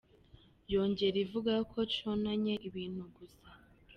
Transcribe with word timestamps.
Yongera 0.73 1.17
ivuga 1.25 1.53
ko 1.71 1.79
cononye 1.95 2.53
ibintu 2.67 3.03
gusa. 3.15 3.47